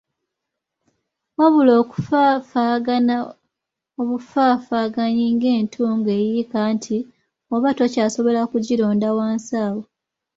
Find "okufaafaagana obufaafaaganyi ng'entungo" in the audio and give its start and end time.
1.81-6.09